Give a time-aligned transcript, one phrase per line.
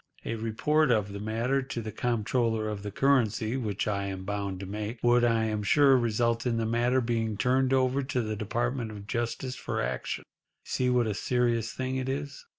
[0.25, 4.65] A report of the matter to the Comptroller of the Currency—which I am bound to
[4.65, 9.05] make—would, I am sure, result in the matter being turned over to the Department of
[9.05, 10.23] Justice for action.
[10.65, 12.43] You see what a serious thing it is."